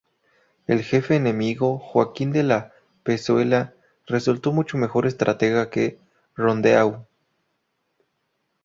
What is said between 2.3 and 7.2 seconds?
de la Pezuela, resultó mucho mejor estratega que Rondeau.